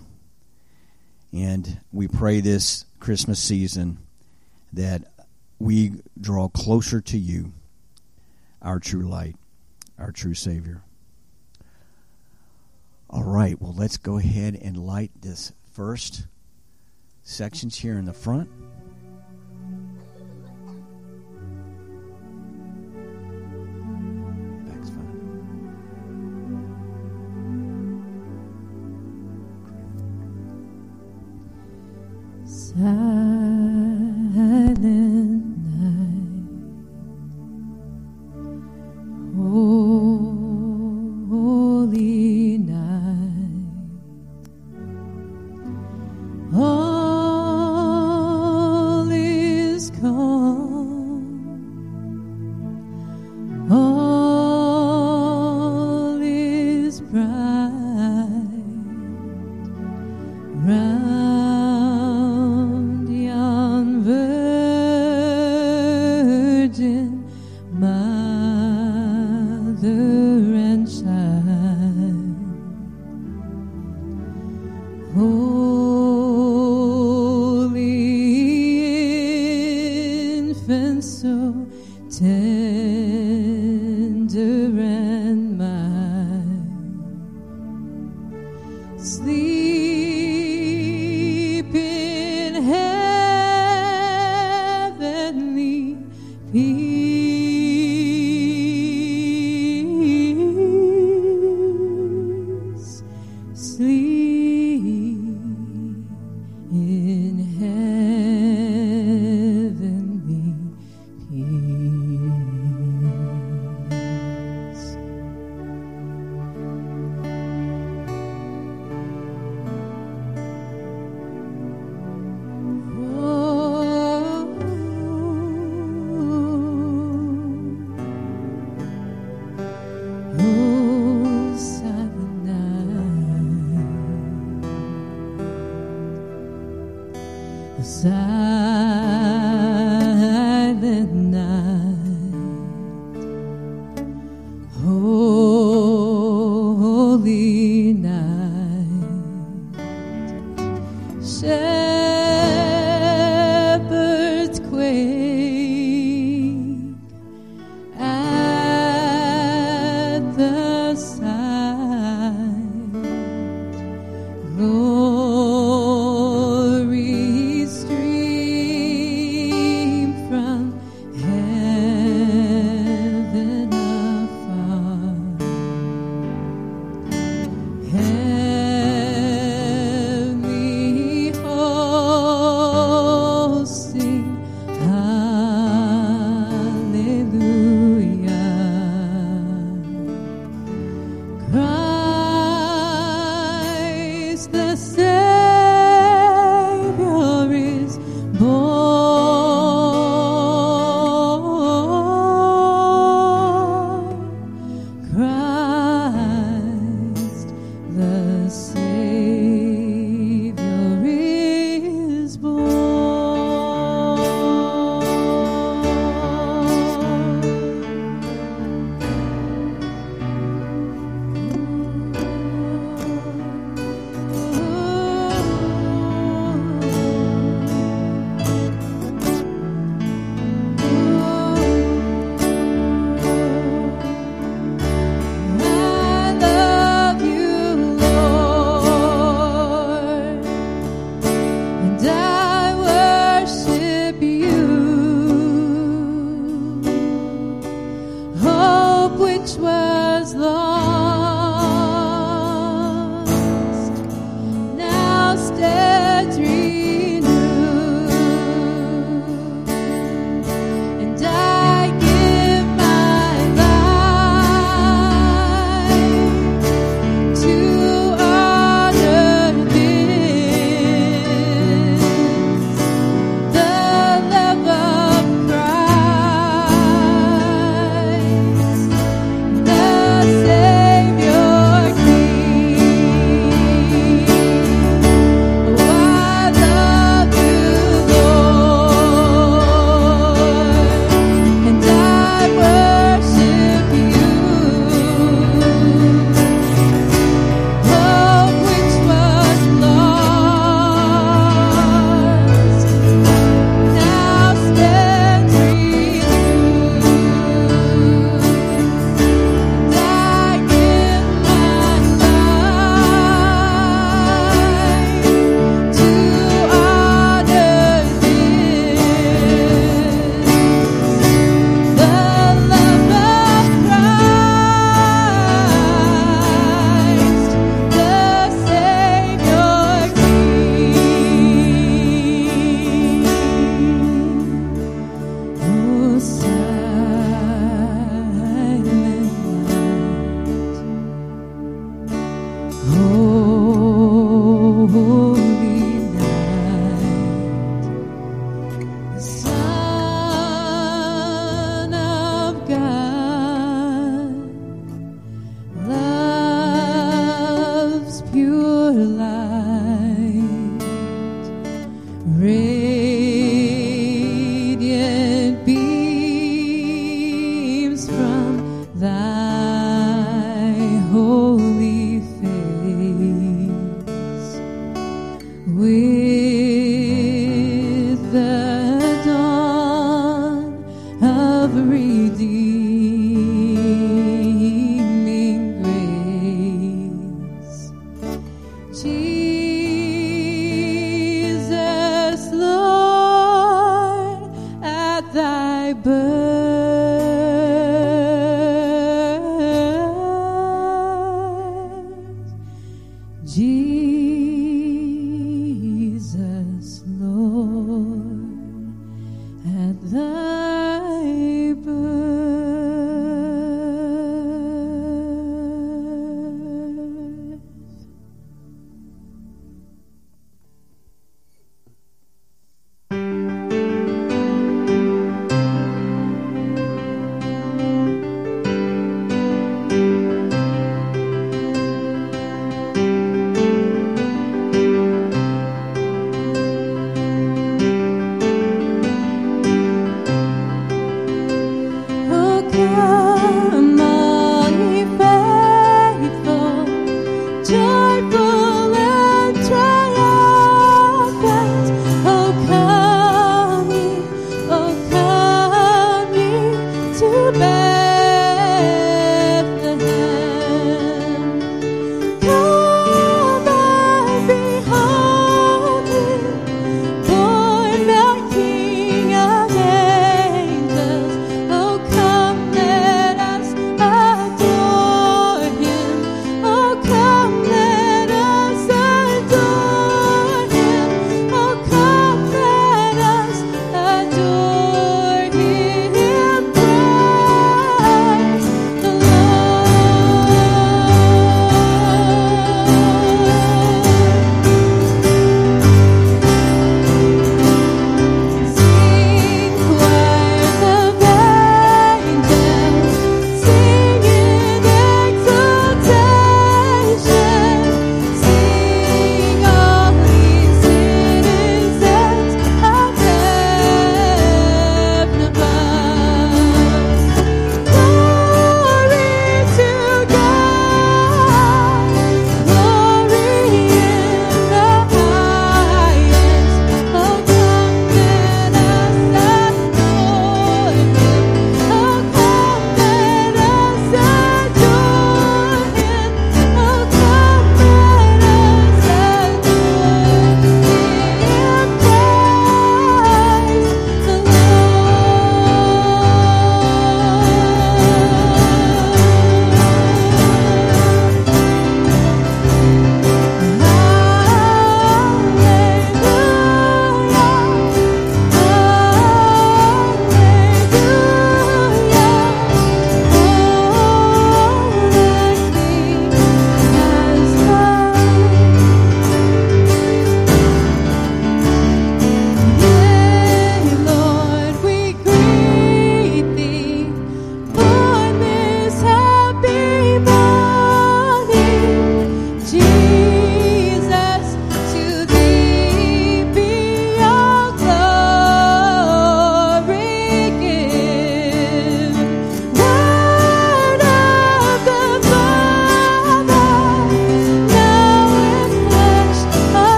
[1.33, 3.99] And we pray this Christmas season
[4.73, 5.03] that
[5.59, 7.51] we draw closer to you,
[8.61, 9.35] our true light,
[9.97, 10.81] our true Savior.
[13.09, 16.27] All right, well, let's go ahead and light this first
[17.27, 18.49] sections here in the front.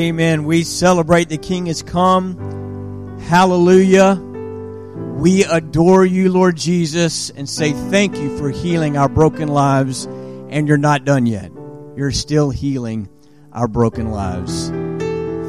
[0.00, 0.44] Amen.
[0.44, 3.18] We celebrate the King has come.
[3.28, 4.14] Hallelujah.
[4.14, 10.06] We adore you, Lord Jesus, and say thank you for healing our broken lives.
[10.06, 11.52] And you're not done yet.
[11.96, 13.08] You're still healing
[13.52, 14.70] our broken lives.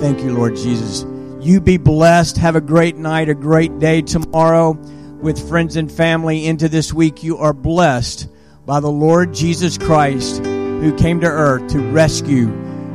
[0.02, 1.06] Thank you, Lord Jesus.
[1.39, 2.38] You be blessed.
[2.38, 4.74] Have a great night, a great day tomorrow
[5.22, 7.24] with friends and family into this week.
[7.24, 8.28] You are blessed
[8.66, 12.47] by the Lord Jesus Christ, who came to earth to rescue,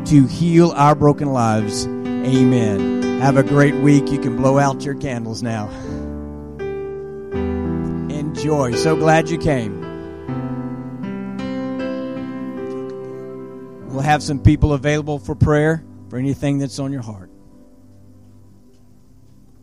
[0.06, 1.86] to heal our broken lives.
[1.86, 3.20] Amen.
[3.20, 4.10] Have a great week.
[4.10, 5.68] You can blow out your candles now.
[8.10, 8.74] Enjoy.
[8.74, 9.80] So glad you came.
[13.88, 17.25] We'll have some people available for prayer for anything that's on your heart.